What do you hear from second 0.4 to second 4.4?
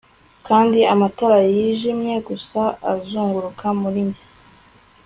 Kandi amatara yijimye gusa azunguruka muri njye